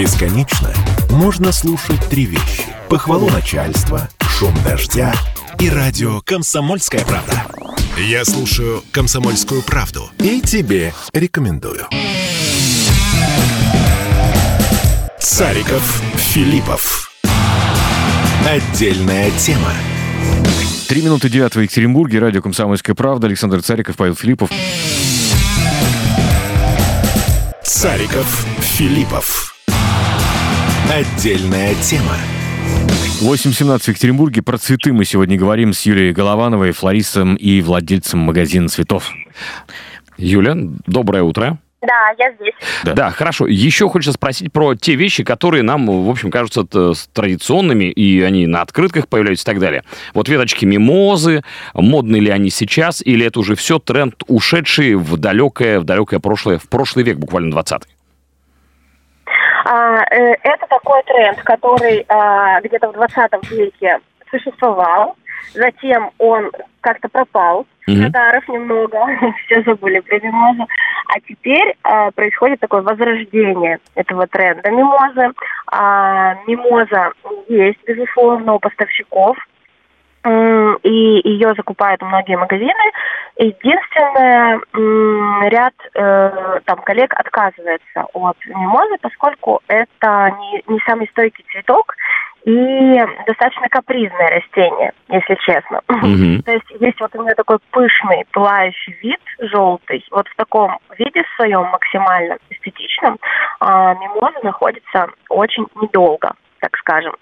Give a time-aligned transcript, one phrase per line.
[0.00, 0.72] Бесконечно
[1.10, 2.64] можно слушать три вещи.
[2.88, 5.12] Похвалу начальства, шум дождя
[5.58, 7.44] и радио «Комсомольская правда».
[7.98, 11.86] Я слушаю «Комсомольскую правду» и тебе рекомендую.
[15.18, 17.12] Цариков, Филиппов.
[18.48, 19.74] Отдельная тема.
[20.88, 22.20] Три минуты девятого в Екатеринбурге.
[22.20, 23.26] Радио «Комсомольская правда».
[23.26, 24.48] Александр Цариков, Павел Филиппов.
[27.62, 29.49] Цариков, Филиппов.
[30.90, 32.16] Отдельная тема.
[33.20, 34.42] 8.17 в Екатеринбурге.
[34.42, 39.12] Про цветы мы сегодня говорим с Юлией Головановой, флористом и владельцем магазина цветов.
[40.18, 40.56] Юля,
[40.88, 41.58] доброе утро.
[41.80, 42.54] Да, я здесь.
[42.82, 42.94] Да.
[42.94, 43.46] да, хорошо.
[43.46, 46.64] Еще хочется спросить про те вещи, которые нам, в общем, кажутся
[47.12, 49.84] традиционными, и они на открытках появляются и так далее.
[50.12, 55.78] Вот веточки мимозы, модны ли они сейчас, или это уже все тренд, ушедший в далекое,
[55.78, 57.99] в далекое прошлое, в прошлый век, буквально 20-й?
[59.64, 65.16] А, э, это такой тренд, который а, где-то в 20 веке существовал,
[65.54, 68.04] затем он как-то пропал, mm-hmm.
[68.04, 68.98] радаров немного,
[69.46, 70.66] все забыли про мимозу.
[71.08, 75.32] А теперь э, происходит такое возрождение этого тренда мимозы.
[75.66, 77.12] А, мимоза
[77.48, 79.36] есть, безусловно, у поставщиков,
[80.22, 82.74] и ее закупают многие магазины.
[83.36, 84.60] Единственное,
[85.48, 91.94] ряд э, там коллег отказывается от мимозы, поскольку это не, не самый стойкий цветок,
[92.44, 95.80] и достаточно капризное растение, если честно.
[95.88, 96.42] Mm-hmm.
[96.44, 100.04] То есть есть вот у меня такой пышный, пылающий вид, желтый.
[100.10, 103.18] Вот в таком виде своем максимально эстетичном
[103.60, 107.14] а, мимоза находится очень недолго так скажем.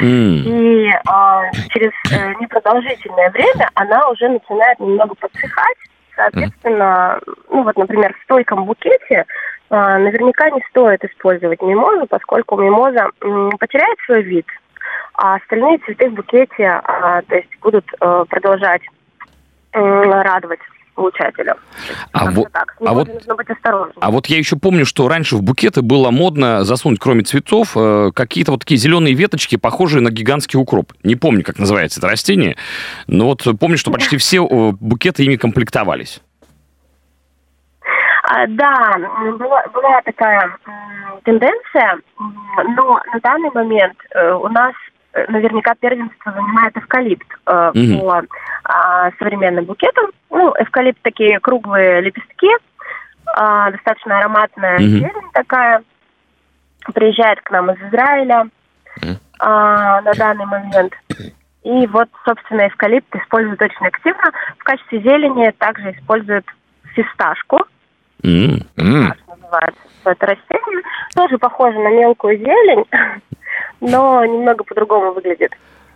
[0.00, 0.42] Mm.
[0.46, 5.76] И а, через э, непродолжительное время она уже начинает немного подсыхать.
[6.16, 7.38] Соответственно, mm.
[7.50, 9.26] ну вот, например, в стойком букете
[9.70, 13.10] а, наверняка не стоит использовать мимозу, поскольку мимоза
[13.58, 14.46] потеряет свой вид,
[15.14, 18.82] а остальные цветы в букете а, то есть будут а, продолжать
[19.72, 20.58] радовать
[20.94, 21.56] получателя.
[22.12, 22.76] А, вот, так.
[22.84, 23.96] а, вот, быть осторожным.
[24.00, 28.10] а вот я еще помню, что раньше в букеты было модно засунуть, кроме цветов, э,
[28.14, 30.92] какие-то вот такие зеленые веточки, похожие на гигантский укроп.
[31.02, 32.56] Не помню, как называется это растение,
[33.06, 36.20] но вот помню, что почти все букеты ими комплектовались.
[38.30, 38.96] А, да,
[39.38, 40.56] была, была такая
[41.24, 41.98] тенденция,
[42.76, 44.89] но на данный момент э, у нас э,
[45.28, 48.00] наверняка первенство занимает эвкалипт э, mm-hmm.
[48.00, 50.06] по э, современным букетам.
[50.30, 54.88] Ну, эвкалипт такие круглые лепестки, э, достаточно ароматная mm-hmm.
[54.88, 55.82] зелень такая.
[56.94, 58.48] Приезжает к нам из Израиля
[59.00, 59.16] mm-hmm.
[59.40, 60.94] э, на данный момент.
[61.62, 64.32] И вот, собственно, эвкалипт используют очень активно.
[64.58, 66.46] В качестве зелени также используют
[66.94, 67.58] фисташку.
[68.22, 68.66] Mm.
[68.76, 69.14] Mm.
[69.28, 70.82] называется это растение.
[71.14, 72.84] Тоже похоже на мелкую зелень,
[73.80, 75.52] но немного по-другому выглядит.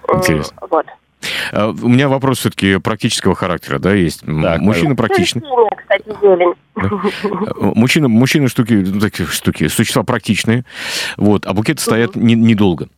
[0.08, 0.56] Интересно.
[0.70, 0.86] Вот.
[1.52, 4.20] А, у меня вопрос все-таки практического характера, да, есть.
[4.20, 5.42] Так, мужчина практичный.
[5.76, 6.54] кстати, зелень.
[6.76, 6.90] Да?
[7.74, 10.64] Мужчина, мужчины штуки, ну, такие штуки, существа практичные,
[11.16, 12.88] вот, а букеты стоят не, недолго,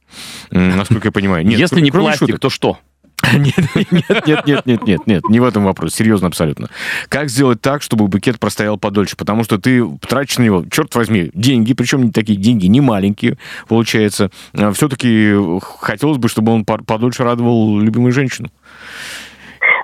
[0.51, 1.47] насколько я понимаю.
[1.47, 2.79] Нет, Если не пластик, шуток, то что?
[3.37, 3.93] Нет, нет,
[4.27, 6.69] нет, нет, нет, нет, нет, не в этом вопрос, серьезно абсолютно.
[7.09, 9.17] Как сделать так, чтобы букет простоял подольше?
[9.17, 13.39] Потому что ты тратишь на него, черт возьми, деньги, причем не такие деньги, не маленькие,
[13.69, 14.31] получается.
[14.55, 15.35] А Все-таки
[15.81, 18.49] хотелось бы, чтобы он подольше радовал любимую женщину.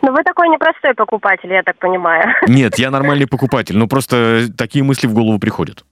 [0.02, 2.34] Ну, вы такой непростой покупатель, я так понимаю.
[2.48, 5.84] Нет, я нормальный покупатель, но просто такие мысли в голову приходят.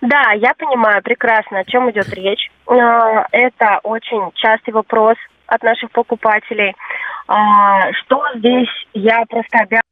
[0.00, 2.50] Да, я понимаю прекрасно, о чем идет речь.
[2.66, 5.16] А, это очень частый вопрос
[5.50, 6.74] от наших покупателей.
[7.26, 9.82] А, что здесь я просто обязана,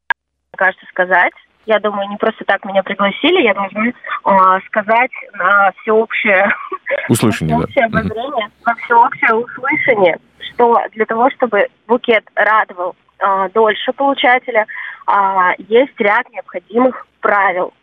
[0.56, 1.32] кажется, сказать.
[1.66, 3.92] Я думаю, не просто так меня пригласили, я должна
[4.24, 6.50] а, сказать на всеобщее,
[7.08, 7.98] услышание, на всеобщее да.
[7.98, 10.18] обозрение, на всеобщее услышание,
[10.50, 14.66] что для того, чтобы букет радовал а, дольше получателя,
[15.06, 17.74] а, есть ряд необходимых правил,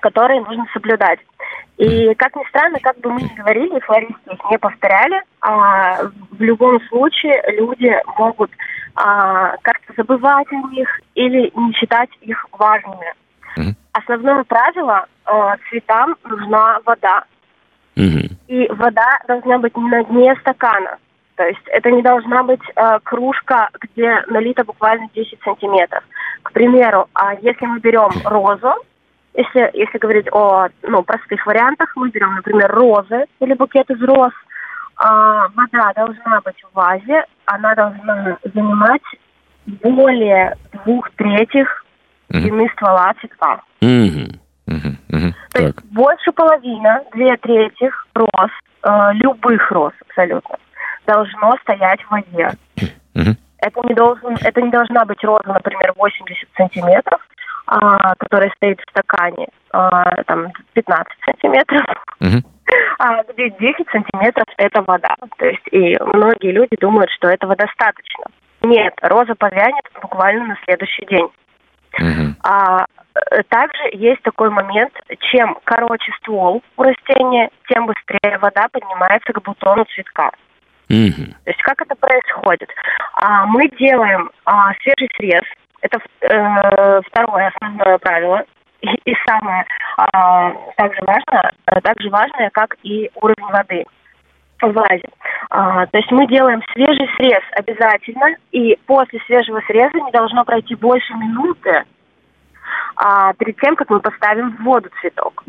[0.00, 1.20] которые нужно соблюдать.
[1.78, 6.42] И, как ни странно, как бы мы ни говорили, флористы их не повторяли, а, в
[6.42, 8.50] любом случае люди могут
[8.94, 13.14] а, как-то забывать о них или не считать их важными.
[13.56, 13.74] Mm-hmm.
[13.92, 17.24] Основное правило а, цветам нужна вода.
[17.96, 18.32] Mm-hmm.
[18.48, 20.98] И вода должна быть не на дне стакана.
[21.40, 26.04] То есть это не должна быть э, кружка, где налито буквально 10 сантиметров.
[26.42, 28.74] К примеру, а если мы берем розу,
[29.34, 34.32] если, если говорить о ну, простых вариантах, мы берем, например, розы или букет из роз.
[34.96, 39.02] А, вода должна быть в вазе, она должна занимать
[39.66, 41.84] более двух третьих
[42.28, 42.72] длины mm-hmm.
[42.72, 43.62] ствола цветка.
[43.80, 44.38] Mm-hmm.
[44.68, 45.32] Mm-hmm.
[45.52, 45.84] То Так.
[45.86, 48.50] Больше половины, две трети роз,
[48.84, 50.56] э, любых роз абсолютно,
[51.06, 52.52] должно стоять в воде.
[53.62, 57.20] Это не, должен, это не должна быть роза, например, 80 сантиметров,
[57.70, 61.86] а, которая стоит в стакане, а, там 15 сантиметров.
[63.00, 65.16] А где 10 сантиметров это вода.
[65.38, 68.26] То есть и многие люди думают, что этого достаточно.
[68.62, 71.28] Нет, роза повянет буквально на следующий день.
[71.98, 72.34] Угу.
[72.44, 72.84] А,
[73.32, 74.92] э, также есть такой момент,
[75.32, 80.30] чем короче ствол у растения, тем быстрее вода поднимается к бутону цветка.
[80.90, 81.26] Угу.
[81.44, 82.68] То есть как это происходит?
[83.14, 85.42] А, мы делаем а, свежий срез.
[85.82, 88.44] Это э, второе основное правило.
[88.80, 89.66] И, и самое
[89.96, 91.50] а, также важно,
[91.82, 93.84] также важное, как и уровень воды
[94.62, 95.08] в вазе.
[95.50, 100.74] А, то есть мы делаем свежий срез обязательно, и после свежего среза не должно пройти
[100.74, 101.84] больше минуты
[102.96, 105.44] а, перед тем, как мы поставим в воду цветок.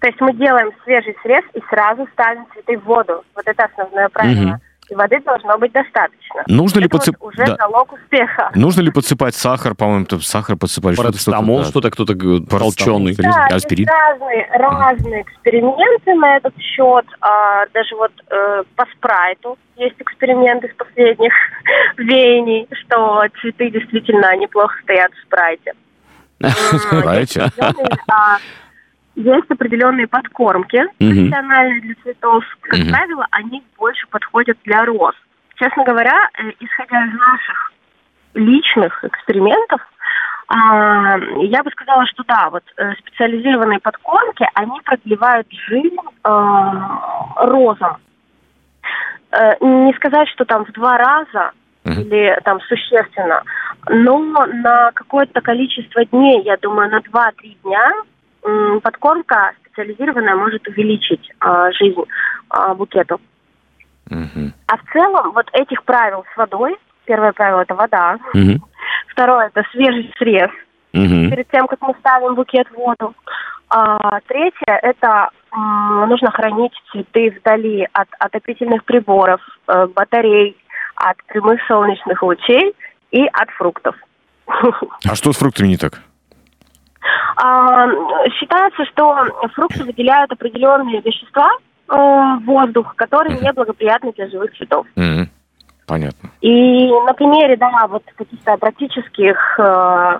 [0.00, 3.24] То есть мы делаем свежий срез и сразу ставим цветы в воду.
[3.34, 4.54] Вот это основное правило.
[4.54, 6.42] Угу и воды должно быть достаточно.
[6.46, 7.20] Нужно ли подсыпать...
[7.20, 7.56] Вот уже да.
[7.56, 8.50] залог успеха.
[8.54, 9.74] Нужно ли подсыпать сахар?
[9.74, 10.96] По-моему, сахар подсыпали.
[10.96, 13.14] Парацетамол, что-то, кто-то толченый.
[13.16, 13.86] Да, аспирин.
[13.86, 17.06] есть разные, разные эксперименты на этот счет.
[17.20, 21.32] А, даже вот э, по спрайту есть эксперименты с последних
[21.98, 25.72] веяний, что цветы действительно неплохо стоят в спрайте.
[26.78, 27.50] Спрайте?
[29.18, 32.44] Есть определенные подкормки профессиональные для цветов.
[32.60, 35.14] Как правило, они больше подходят для роз.
[35.56, 37.72] Честно говоря, э, исходя из наших
[38.34, 39.80] личных экспериментов,
[40.46, 46.70] а, я бы сказала, что да, вот э, специализированные подкормки, они продлевают жизнь э,
[47.38, 47.96] розам.
[49.60, 51.50] Не сказать, что там в два раза
[51.84, 53.42] или там существенно,
[53.88, 57.92] но на какое-то количество дней, я думаю, на 2-3 дня
[58.82, 63.20] подкормка специализированная может увеличить э, жизнь э, букету.
[64.10, 64.52] Угу.
[64.66, 68.66] А в целом вот этих правил с водой, первое правило это вода, угу.
[69.08, 70.50] второе это свежий срез
[70.92, 71.30] угу.
[71.30, 73.14] перед тем, как мы ставим букет в воду.
[73.70, 80.56] А, третье это нужно хранить цветы вдали от отопительных приборов, э, батарей,
[80.94, 82.74] от прямых солнечных лучей
[83.10, 83.96] и от фруктов.
[84.46, 86.02] А что с фруктами не так?
[87.36, 87.88] А,
[88.38, 89.16] считается, что
[89.54, 91.48] фрукты выделяют определенные вещества
[91.88, 94.86] э, в воздух, которые неблагоприятны для живых цветов.
[95.86, 96.30] Понятно.
[96.42, 100.18] И на примере, да, вот каких-то практических э,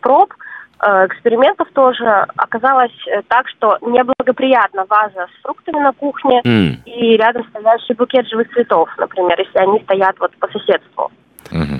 [0.00, 0.32] проб,
[0.80, 2.92] э, экспериментов тоже оказалось
[3.28, 6.84] так, что неблагоприятна ваза с фруктами на кухне mm.
[6.84, 11.10] и рядом стоящий букет живых цветов, например, если они стоят вот по соседству.
[11.50, 11.79] Mm-hmm.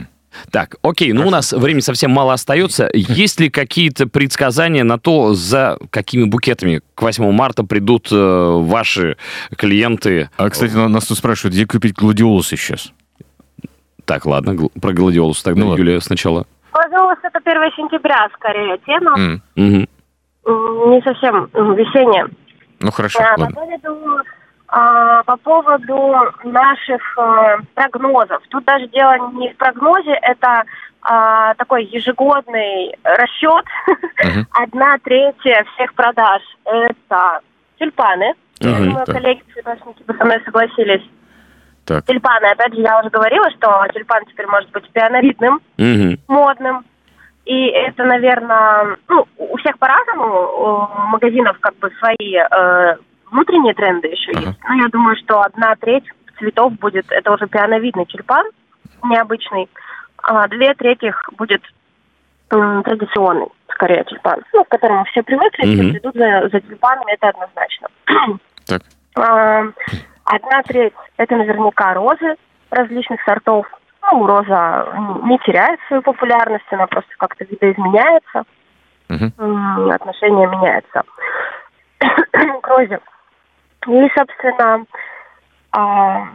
[0.51, 2.89] Так, окей, ну у нас времени совсем мало остается.
[2.93, 9.17] Есть ли какие-то предсказания на то, за какими букетами к 8 марта придут э, ваши
[9.57, 10.31] клиенты?
[10.37, 12.93] А, кстати, нас тут спрашивают, где купить гладиолусы сейчас?
[14.05, 16.47] Так, ладно, гл- про гладиолус тогда, ну, Юлия, сначала.
[16.73, 19.19] Гладиолус это 1 сентября, скорее, тема.
[19.19, 19.41] Mm.
[19.57, 19.89] Mm-hmm.
[20.91, 22.29] Не совсем весенняя.
[22.81, 23.47] Ну, хорошо, а, ладно.
[23.47, 24.23] По поводу
[24.73, 26.15] а, по поводу
[26.45, 28.41] наших а, прогнозов.
[28.51, 30.65] Тут даже дело не в прогнозе, это
[31.03, 33.65] а, такой ежегодный расчет.
[33.89, 34.45] Uh-huh.
[34.63, 37.41] Одна третья всех продаж– это
[37.81, 38.35] тюльпаны.
[38.61, 39.17] Uh-huh, Я думаю, так.
[39.17, 41.03] коллеги-цветочники бы со мной согласились.
[41.85, 42.05] Так.
[42.07, 46.19] Тюльпаны, опять же, я уже говорила, что тюльпан теперь может быть пионоритным, uh-huh.
[46.29, 46.85] модным.
[47.45, 52.97] И это, наверное, ну, у всех по-разному, у магазинов как бы свои э,
[53.31, 54.47] внутренние тренды еще uh-huh.
[54.47, 54.59] есть.
[54.69, 56.05] Но я думаю, что одна треть
[56.39, 58.47] цветов будет, это уже пиановидный тюльпан,
[59.05, 59.69] необычный,
[60.23, 61.63] а две трети будет
[62.51, 65.75] м, традиционный, скорее, тюльпан, ну, к которому все привыкли, mm-hmm.
[65.75, 67.89] все придут за, за тюльпанами, это однозначно.
[68.67, 68.83] Так.
[69.17, 69.65] А,
[70.25, 72.37] одна треть– это наверняка розы
[72.71, 73.67] различных сортов.
[74.03, 74.87] Ну, роза
[75.25, 78.45] не теряет свою популярность, она просто как-то видоизменяется,
[79.09, 79.93] mm-hmm.
[79.93, 81.03] отношение меняется
[82.63, 83.01] к розе.
[83.87, 84.85] И, собственно,
[85.73, 86.29] а,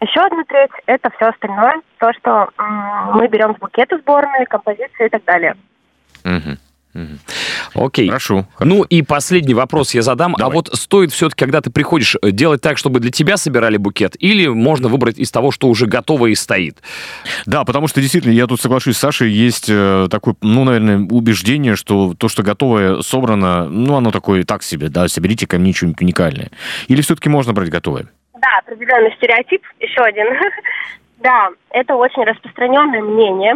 [0.00, 2.50] еще одна треть– это все остальное, то, что
[3.14, 5.56] мы берем с букета сборные, композиции и так далее.
[6.24, 6.56] Угу.
[7.74, 8.08] Окей.
[8.08, 8.46] Хорошо.
[8.60, 10.34] Ну и последний вопрос я задам.
[10.34, 10.52] А Давай.
[10.52, 14.16] А вот стоит все-таки, когда ты приходишь, э, делать так, чтобы для тебя собирали букет,
[14.18, 16.78] или можно выбрать из того, что уже готово и стоит?
[17.44, 21.76] Да, потому что действительно, я тут соглашусь с Сашей, есть э, такое, ну, наверное, убеждение,
[21.76, 26.00] что то, что готовое собрано, ну, оно такое так себе, да, соберите ко мне что-нибудь
[26.02, 26.50] уникальное.
[26.88, 28.06] Или все-таки можно брать готовое?
[28.34, 30.26] Да, определенный стереотип, еще один.
[31.18, 33.54] да, это очень распространенное мнение.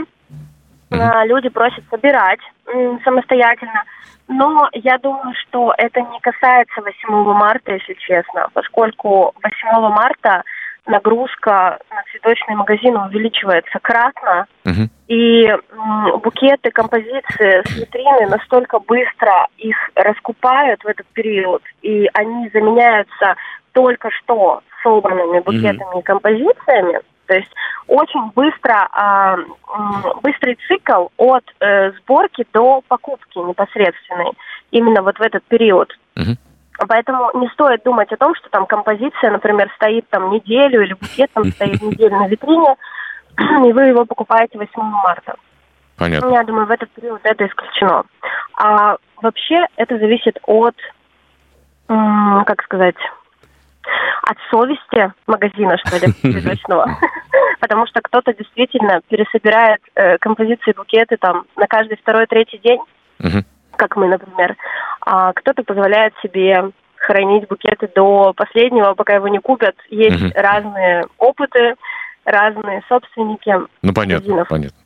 [0.90, 1.26] Uh-huh.
[1.26, 2.40] Люди просят собирать
[3.04, 3.84] самостоятельно.
[4.28, 10.42] но я думаю, что это не касается 8 марта, если честно, поскольку 8 марта
[10.86, 14.88] нагрузка на цветочные магазины увеличивается кратно, угу.
[15.08, 22.48] и м, букеты, композиции с витрины настолько быстро их раскупают в этот период, и они
[22.52, 23.36] заменяются
[23.72, 26.00] только что собранными букетами угу.
[26.00, 27.50] и композициями, то есть
[27.86, 29.36] очень быстро, э,
[30.20, 34.32] быстрый цикл от э, сборки до покупки непосредственной,
[34.72, 35.96] именно вот в этот период.
[36.16, 36.36] Угу.
[36.88, 41.30] Поэтому не стоит думать о том, что там композиция, например, стоит там неделю или букет
[41.32, 42.74] там стоит неделю на витрине,
[43.68, 45.36] и вы его покупаете 8 марта.
[45.96, 46.30] Понятно.
[46.30, 48.02] Я думаю, в этот период это исключено.
[48.54, 50.74] А вообще это зависит от,
[51.86, 52.96] как сказать,
[54.22, 56.86] от совести магазина, что ли, цветочного.
[57.60, 62.80] Потому что кто-то действительно пересобирает э, композиции, букеты там на каждый второй, третий день,
[63.76, 64.56] как мы, например.
[65.00, 69.74] А кто-то позволяет себе хранить букеты до последнего, пока его не купят.
[69.88, 71.74] Есть разные опыты,
[72.24, 73.54] разные собственники.
[73.82, 74.76] Ну, понятно, понятно.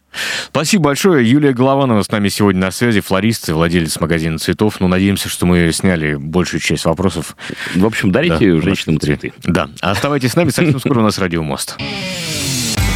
[0.49, 1.29] Спасибо большое.
[1.29, 4.81] Юлия Голованова с нами сегодня на связи, флорист и владелец магазина цветов.
[4.81, 7.37] Ну, надеемся, что мы сняли большую часть вопросов.
[7.75, 9.33] В общем, дарите да, женщинам цветы.
[9.43, 9.69] Да.
[9.81, 11.77] Оставайтесь с нами, совсем скоро у нас Радиомост.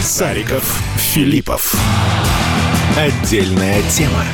[0.02, 1.75] Сариков, Филиппов.
[2.96, 4.25] Отдельная тема.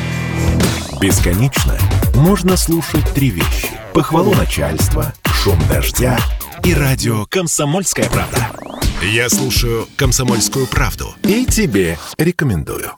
[1.01, 1.77] Бесконечно
[2.15, 3.69] можно слушать три вещи.
[3.93, 6.19] Похвалу начальства, шум дождя
[6.65, 8.74] и радио «Комсомольская правда».
[9.13, 12.93] Я слушаю «Комсомольскую правду» и тебе рекомендую.